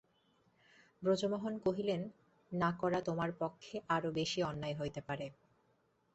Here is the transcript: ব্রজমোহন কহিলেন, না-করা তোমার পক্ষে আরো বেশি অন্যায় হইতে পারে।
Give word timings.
ব্রজমোহন 1.01 1.53
কহিলেন, 1.57 2.01
না-করা 2.51 2.99
তোমার 3.01 3.29
পক্ষে 3.39 3.75
আরো 3.89 4.09
বেশি 4.11 4.39
অন্যায় 4.43 4.75
হইতে 4.77 5.01
পারে। 5.01 5.27